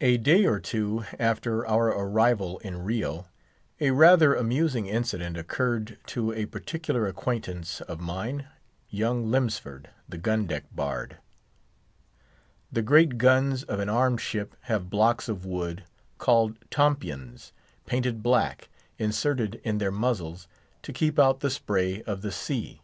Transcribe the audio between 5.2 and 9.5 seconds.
occurred to a particular acquaintance of mine, young